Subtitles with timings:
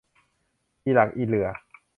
[0.83, 1.47] อีหลักอีเหลื่อ